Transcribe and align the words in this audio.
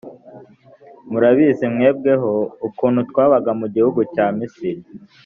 murabizi 1.09 1.65
mwebweho, 1.73 2.31
ukuntu 2.67 2.99
twabaga 3.09 3.51
mu 3.59 3.67
gihugu 3.73 3.99
cya 4.13 4.25
misiri, 4.37 4.81